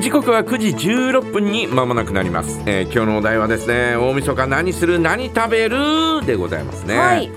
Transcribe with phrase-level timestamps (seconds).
[0.00, 4.98] 時刻は9時16分に間もなくなります、えー今日のお題はですね大晦日何する？
[4.98, 6.24] 何食べる？
[6.24, 7.30] でございますね、はい。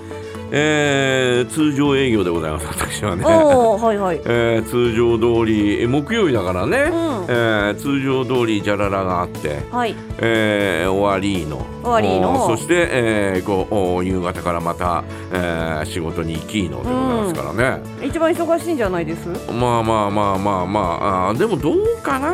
[0.55, 4.21] えー通常営業でございます 私はね、はいはい。
[4.25, 7.25] えー通常通りえ木曜日だからね、うん。
[7.27, 9.95] えー通常通りじゃららがあって、はい。
[10.19, 11.65] えー終わりの。
[11.83, 12.45] 終わりの。
[12.45, 19.27] おそして、えーこうお夕方からまた、えー仕事に行きのでございますからね、一番忙しいんじゃないです？
[19.51, 22.33] まあまあまあまあまああーでもどうかな。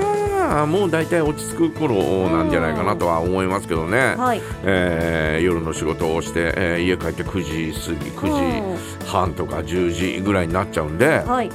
[0.65, 1.93] もう大体落ち着く頃
[2.29, 4.41] なんじゃないかなとは思いますけどね、はい。
[4.63, 11.51] えー夜の仕事をして、えー家帰って9時過ぎ9時半とか10時ぐらいになっちゃうんで、はい。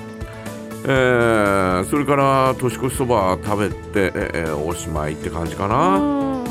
[0.87, 5.99] えーそれから年越しそば食べて、えーおしまいって感じかうな。
[5.99, 6.45] ん。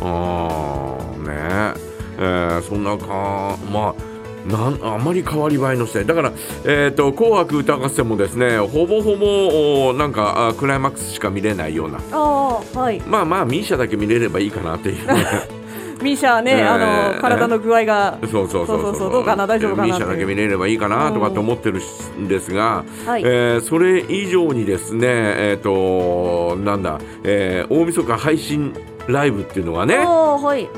[0.00, 1.80] あーね
[2.18, 4.08] えーそんなかまあ
[4.48, 6.32] なんあまり変わり映えのしてだから、
[6.64, 13.00] えーと「紅白歌合戦」もですねほぼほぼおなんかあクライマックスしか見れないようなああ、はい。
[13.06, 15.24] まあまあミーシャだけ見れればいいかなっていうね
[16.02, 18.18] ミーシャね、えーあの体の具合が。
[18.30, 21.80] そうそうそうそうどうかな大丈夫かなミーシャだけ見れればいいかなとかって思ってる
[22.18, 23.22] んですが、はい。
[23.22, 28.74] えーそれ以上にですねえっ、となんだ、えー大晦日配信
[29.06, 30.68] ライブっていうのがねはい。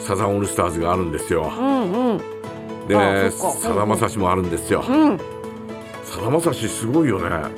[0.00, 1.50] サザンオールスターズがあるんですよ。
[1.56, 2.18] うんうん。
[2.88, 4.84] でさだまさしもあるんですよ。
[4.88, 5.18] うん。
[6.04, 7.28] さだまさしすごいよね。
[7.28, 7.48] あ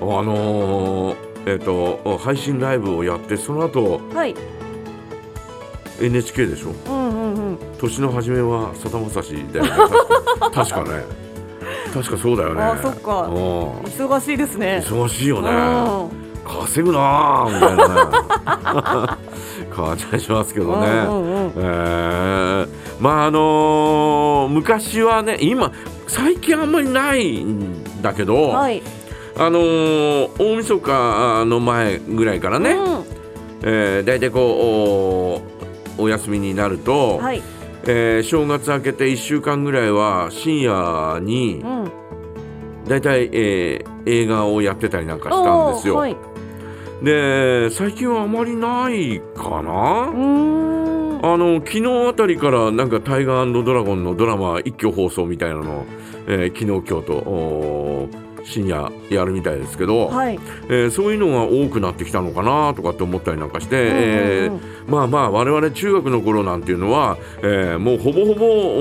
[0.00, 4.34] のーえっ、と配信ライブをやってその後はい。
[6.00, 6.72] NHK でしょ？
[6.90, 7.58] うんうんうん。
[7.78, 9.70] 年の初めはさだまさしだよね。
[10.52, 11.04] 確かね。
[11.92, 12.62] 確かそうだよね。
[12.62, 13.22] あそっか。
[13.22, 13.34] うん。
[13.82, 14.84] 忙しいですね。
[14.86, 15.50] 忙しいよね。
[15.50, 15.52] う
[16.10, 16.24] ん。
[16.44, 19.24] 稼ぐなーみたいなね。
[19.74, 21.52] 感じがしますけどね、うんうんうん。
[21.56, 22.68] えー。
[23.00, 25.72] まああのー昔はね今
[26.06, 28.82] 最近あんまりないんだけど、はい。
[29.38, 33.04] あのー大晦日の前ぐらいからね、うん。
[33.62, 35.63] えー、大体こう
[35.98, 37.42] おお休みになると、はい。
[37.86, 41.92] えー正月明けて1週間ぐらいは深夜にうん。
[42.86, 45.96] 大体、えー映画をやってたりなんかしたんですよ。
[45.96, 46.16] はい。
[47.02, 50.10] で最近はあまりないかな。
[51.22, 55.86] あの昨日あたりからなんか「タイガードラゴン」のドラマ一挙放送みたいなのを、
[56.26, 58.08] えー昨日今日と
[58.44, 60.38] 深夜やるみたいですけど、はい。
[60.68, 68.34] えーそういうのが多くなってきたのかなとかって思ったりなんかして、えうんうんーまあまあ我々中学の頃なんていうのは、えーもうほぼほ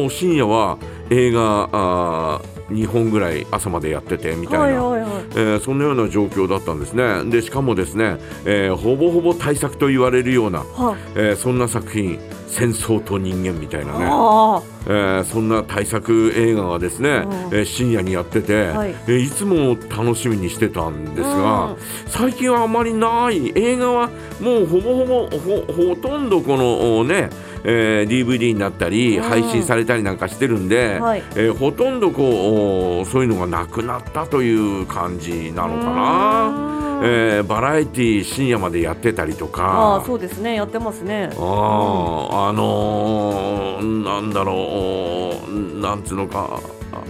[0.04, 0.78] ぼ深夜は
[1.10, 4.84] 映画あ2本ぐらい朝までやっててみたいな。
[4.84, 5.24] はいはいはい。
[5.32, 7.24] えーそんなような状況だったんですね。
[7.30, 14.62] でしかもですね、えーほぼほぼ大作と言われるような、はえーそんな作品「戦争と人間」みたいなね、あ。
[14.86, 17.34] えーそんな大作映画がですね、うん。
[17.58, 18.96] えー深夜にやってて、はいい。
[19.08, 21.76] えーいつも楽しみにしてたんですが、うん。
[22.08, 23.52] 最近はあまりない。
[23.56, 24.10] 映画は
[24.40, 27.30] もうほぼほぼほほとんどこのおね、
[27.66, 36.70] えー DVD になったりうん配信されたりなんかしてるんで、はいえーほとんどこうおそういうのがなくなったという感じなのかな。
[37.06, 40.56] えーバラエティー深夜までやってたりとあかあ、そうですね。
[40.56, 41.30] やってますね。
[41.34, 46.60] あーあのーなんだろうなんつうのか
[46.94, 47.02] あ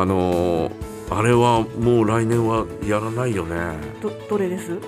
[0.00, 0.72] あのー
[1.10, 3.56] あれはもう来年はやらないよね
[4.02, 4.78] ど、どれです？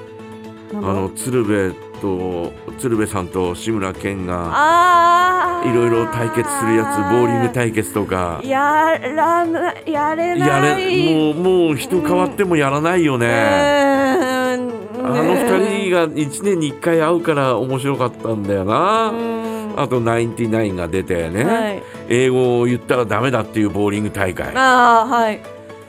[0.72, 5.37] あの鶴瓶と鶴瓶さんと志村けんが。
[5.65, 10.49] いろいろ対決するやつボーリング対決とかやらな、やれない。
[10.49, 11.35] やれもう
[11.69, 19.47] もう人変わってもやらないよね、うーんあの二人が1年に1回会うから面白かったんだよな、うん
[19.77, 21.83] あとナインティナインが出てね、はい。
[22.09, 25.41] 英語を言ったらダメだっていうボーリング大会あ、はい。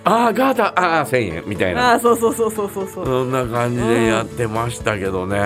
[0.09, 3.05] あーガータああ1000円みたいなああ、そうそうそうそうそうそう。
[3.05, 5.37] そんな感じでやってましたけどね、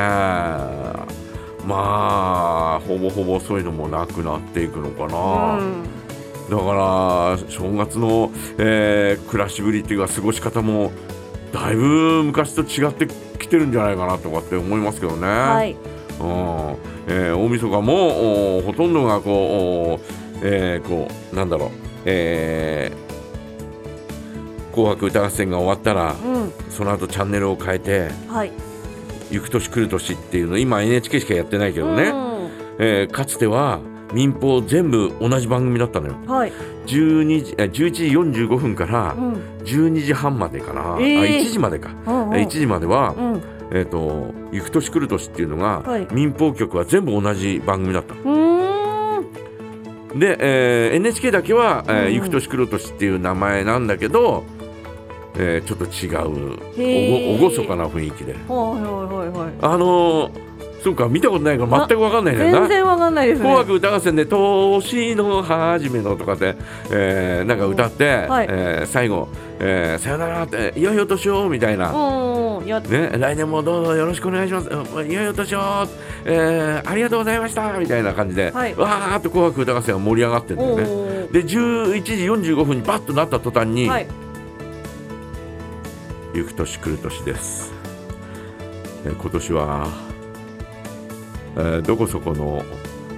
[1.65, 5.83] まあほぼほぼそういうのもなくなっていくのかな、うん
[6.49, 10.91] だから正月の、えー暮らしぶりっていうか過ごし方も
[11.53, 13.07] だいぶ昔と違って
[13.39, 15.27] きてるんじゃないかなとかって思いますけどね。
[15.27, 15.71] はい。
[15.71, 15.77] うん
[17.07, 19.33] えー大晦日もおほとんどがこう、
[19.97, 19.99] お
[20.43, 21.69] えーこうなんだろう、
[22.05, 23.10] えー
[24.71, 26.51] 紅白歌合戦が終わったらうん。
[26.69, 28.51] その後チャンネルを変えてはい。
[29.31, 32.31] 「行く年来る年」っていうの今 NHK しかやってないけどね、うん
[32.79, 33.79] えーかつては
[34.13, 36.51] 民放全部同じ番組だったのよはい。
[36.87, 38.05] 12時え11時
[38.45, 39.33] 45分からうん。
[39.63, 43.41] 12時半までかな、えーあ1時までか、うんうん1時までは、うん。
[43.73, 50.19] えー、と行く年来る年っていうのが、はい民放局は全部同じ番組だったうーん。
[50.19, 54.43] で、えー NHK だけは、えーうん行く年来る年っていう名前なんだけど
[55.35, 56.57] えーちょっと違う。
[57.35, 58.33] おご厳かな雰囲気で。
[58.33, 59.53] はいはいはいはい。
[59.61, 60.51] あのー
[60.83, 62.59] そうか見たことないから全く分かんないんだよな。
[62.61, 63.43] 全然わかんないですね。
[63.43, 66.55] 紅白歌合戦で「年の初めの」とかって、
[66.89, 68.47] えーなんか歌って、はい。
[68.49, 69.27] えー最後、
[69.59, 74.69] えーさよなら」って「いよいよ年を」みたいな、ね、来年もどうぞよろしくお願いします。
[74.69, 75.59] うんいよいよ年を、
[76.25, 78.73] えーありがとうございましたみたいな感じで、はい。
[78.75, 80.83] わーっと「紅白歌合戦」が盛り上がってるんだおよね。
[80.83, 82.13] ーで11時
[82.53, 84.07] 45分にバッとなった途端に、はい
[86.33, 87.71] 行く年来る年です、
[89.05, 89.87] えー今年は、
[91.57, 92.63] えーどこそこの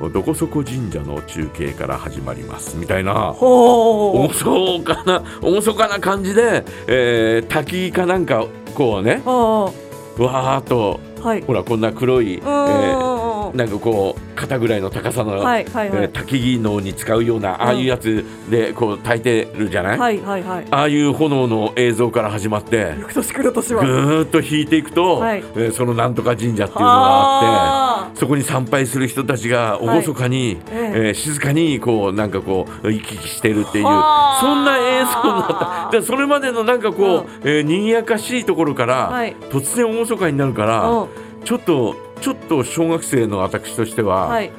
[0.09, 2.75] どこそこ神社の中継から始まります。
[2.75, 8.45] みたいなほ厳かな厳かな感じで、えー滝かなんか
[8.75, 11.41] こうねわーっとあはい。
[11.43, 12.45] ほらこんな黒い、えうん。
[12.45, 13.12] ー
[13.53, 16.03] なんかこう肩ぐらいの高さの、はいはいはい。
[16.03, 20.65] えー滝のに使うようなああいうやつでこう焚いてるじゃない、はいはいはい。
[20.71, 25.39] ああいう炎の映像から始まって翌年来る年ぐはーっと引いていくと、はい。
[25.39, 31.07] えーそのなんとか神社っていうのがああってそこに参拝する人たちが厳かに、ええ。
[31.07, 34.41] えー静かにこうなんかこう行き来してるっていうはあ。
[34.41, 35.99] そんな映像になった。
[35.99, 39.35] でそれまでのなんかこう、えー賑やかしいところから、はい。
[39.49, 41.07] 突然厳かになるから、うん。
[41.43, 44.49] ちょっとちょっと小学生の私としては、はい。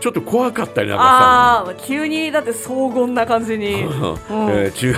[0.00, 3.66] ちょっと怖かったりなんかああ急にだって荘厳な感じに。
[3.78, 4.92] えー中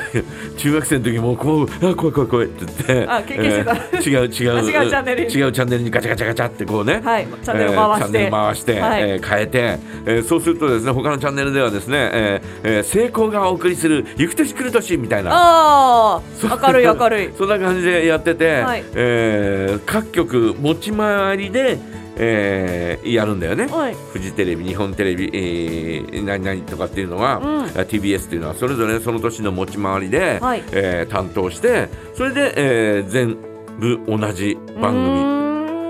[0.56, 3.06] 中学生の時もこうあ怖い怖い怖いって言って。
[3.06, 3.73] あ経験してた。
[3.73, 4.76] えー違う違う。
[4.79, 5.31] あ違うチャンネルに。
[5.35, 7.93] 違うチャンネルにガチャガチャガチャってこうね、はいチャンネルを回して。
[7.93, 9.03] えーチャンネル回して、はい。
[9.03, 15.31] えー変えて、えーそうするとですね他のチャンネルではですね、えーえー成功がお送りする「ゆく年来る年」みたいな。
[15.35, 17.29] ああ明るい明るい。
[17.37, 18.82] そんな感じでやってて、はい。
[18.94, 21.77] えー各局持ち回りで、
[22.17, 23.67] えーやるんだよね。
[23.67, 23.97] はい。
[24.13, 27.65] フジテレビ、日本テレビ、えー何々とかっていうのは、うん。
[27.67, 30.63] TBS っていうのはそれぞれその年の持ち回りで、はい。
[30.73, 33.37] えー担当してそれで、えー全
[33.79, 35.35] 部同じ番組。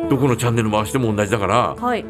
[0.05, 2.05] 組どこのチャンネル回しても同じだからはい。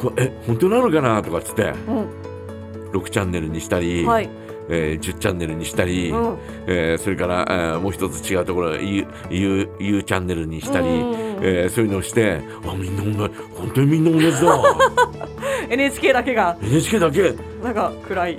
[0.00, 2.90] これえ本当なのかなとかっつってうん。
[2.92, 4.28] 6チャンネルにしたり、はい
[4.70, 6.36] えー10チャンネルにしたり、うん。
[6.66, 11.14] えーそれから、えーもう一つ違うところ U, U, U チャンネルにしたり、うん。
[11.42, 14.62] えーそういうのをしてあみんな同じ本当にみんな同じだ。
[15.70, 16.56] NHK だけが。
[16.62, 18.38] NHK だけ、なんか暗い。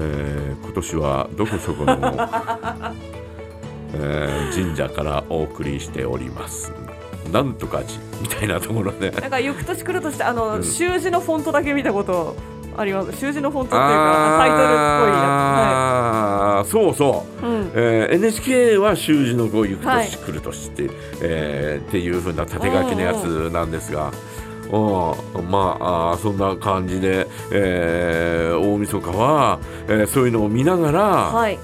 [0.00, 1.92] えー今年はどこそこの、
[3.94, 6.72] えー神社からお送りしております。
[7.32, 9.10] なんとか寺みたいなところで。
[9.10, 10.64] なんか翌年来るとしてあの、うん。
[10.64, 12.34] 習字のフォントだけ見たこと
[12.80, 20.90] あります習字のフォントっていうかタイトルっぽいやあーそうそうつ、はいうん、えー NHK は習字のこう行くはい年来る年って,、
[21.22, 24.06] えーっていう風な縦書きのやつなんですが。
[24.08, 24.12] うん
[25.50, 31.58] まああーそんな感じで、えー大晦日は、えーそういうのを見ながら、はい、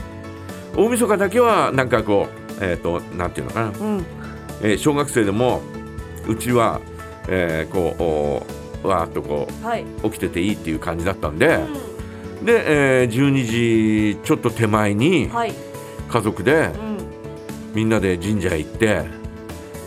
[0.74, 2.26] 大晦日だけはなんかこ
[2.60, 4.04] う、えー、となんていうのかな、うん、
[4.60, 5.60] えー小学生でも
[6.26, 6.80] うちは、
[7.28, 11.58] えーこうおわーっとこはい、う起きてていいっていう感じだったんで、
[12.44, 15.52] で、えー12時ちょっと手前にはい、
[16.08, 16.98] 家族でうん、
[17.74, 19.04] みんなで神社へ行って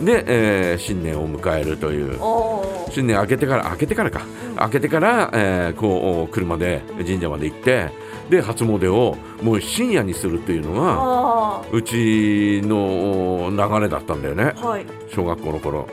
[0.02, 0.24] で、
[0.72, 2.18] えー新年を迎えるという。
[2.90, 4.64] 新年明けてから明けてからか、うん。
[4.64, 7.88] 明けてから、えーこう車で神社まで行って
[8.28, 14.44] で初詣をもう深夜にするっていうのがあうちの流れだったんだよね。
[14.56, 15.88] ーはい、小学校の頃。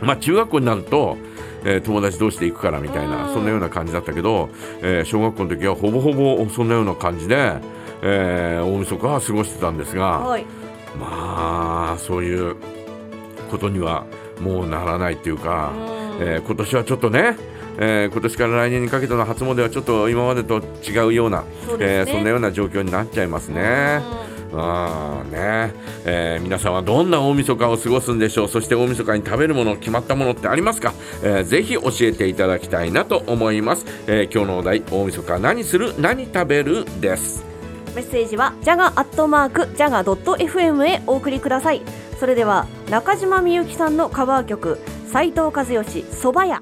[0.00, 1.16] まあ中学校になると、
[1.64, 3.34] えー友達同士で行くからみたいなうん。
[3.34, 4.50] そんなような感じだったけど、
[4.82, 7.54] えー小学校の時はほぼほぼそんなような感じで、
[8.02, 10.44] えー大晦日は過ごしてたんですが、はい、
[10.98, 12.56] まあそういう
[13.50, 14.04] ことには
[14.40, 15.82] もうならないっていうか、うん。
[16.22, 17.36] えー今年はちょっとね、
[17.78, 21.78] えー今年から来年にかけての初詣はちょっと今までと違うようなそね。
[21.80, 24.00] えーそんなような状況になっちゃいますね。
[24.56, 25.72] あね。
[26.04, 28.48] えー皆さんはどんな大晦日を過ごすんでしょう？
[28.48, 30.92] そして大晦日に食べるもの決まったものってありますか、
[31.22, 35.94] えーぜひ教えていただきたいなと思います、えー今日のお題大晦日何する？
[36.00, 36.84] 何食べる？
[37.00, 37.44] です。
[37.94, 41.82] メッセージはジャガアットマークジャガドット FM へお送りください。
[42.18, 44.78] それでは中島みゆきさんのカバー曲
[45.12, 46.60] 斉藤和義そば屋。